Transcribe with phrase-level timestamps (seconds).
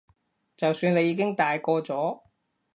[0.57, 2.21] 就算你已經大個咗